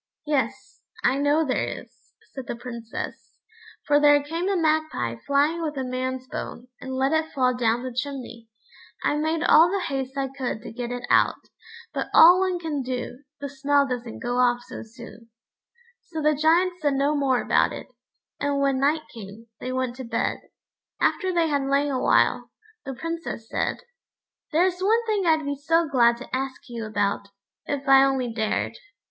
[0.25, 3.37] "Yes, I know there is," said the Princess,
[3.85, 7.83] "for there came a magpie flying with a man's bone, and let it fall down
[7.83, 8.49] the chimney.
[9.03, 11.35] I made all the haste I could to get it out,
[11.93, 15.29] but all one can do, the smell doesn't go off so soon."
[16.01, 17.85] So the Giant said no more about it,
[18.39, 20.37] and when night came, they went to bed.
[20.99, 22.49] After they had lain a while,
[22.85, 23.83] the Princess said:
[24.51, 27.27] "There is one thing I'd be so glad to ask you about,
[27.67, 28.79] if I only dared."